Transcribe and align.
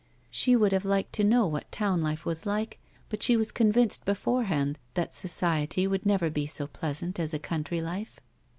She 0.31 0.55
would 0.55 0.71
have 0.71 0.83
liked 0.83 1.13
to 1.13 1.23
know 1.23 1.45
what 1.45 1.71
town 1.71 2.01
life 2.01 2.25
was 2.25 2.47
like 2.47 2.79
but 3.07 3.21
she 3.21 3.37
was 3.37 3.51
convinced 3.51 4.03
beforehand 4.03 4.79
that 4.95 5.13
society 5.13 5.85
would 5.85 6.07
never 6.07 6.31
be 6.31 6.47
so 6.47 6.65
pleasant 6.65 7.19
as 7.19 7.35
a 7.35 7.37
country 7.37 7.81
life. 7.83 8.19